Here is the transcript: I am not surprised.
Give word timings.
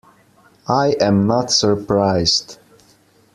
I 0.83 0.95
am 0.99 1.27
not 1.27 1.51
surprised. 1.51 2.57